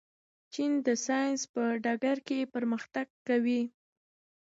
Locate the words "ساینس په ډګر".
1.05-2.17